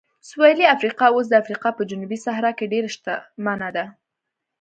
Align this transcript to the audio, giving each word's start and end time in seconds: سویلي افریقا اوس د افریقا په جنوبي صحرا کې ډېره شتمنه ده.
سویلي 0.29 0.65
افریقا 0.75 1.05
اوس 1.11 1.25
د 1.29 1.33
افریقا 1.43 1.69
په 1.75 1.83
جنوبي 1.89 2.17
صحرا 2.25 2.51
کې 2.57 2.71
ډېره 2.73 2.89
شتمنه 2.95 3.69
ده. 3.75 3.85